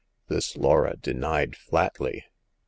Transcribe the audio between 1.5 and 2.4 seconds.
flatly.